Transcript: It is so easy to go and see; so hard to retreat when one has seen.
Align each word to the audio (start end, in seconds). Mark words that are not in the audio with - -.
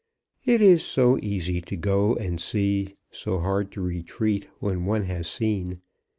It 0.45 0.63
is 0.63 0.81
so 0.83 1.19
easy 1.21 1.61
to 1.61 1.75
go 1.75 2.15
and 2.15 2.41
see; 2.41 2.95
so 3.11 3.37
hard 3.37 3.71
to 3.73 3.81
retreat 3.81 4.47
when 4.57 4.85
one 4.87 5.03
has 5.03 5.27
seen. 5.27 5.81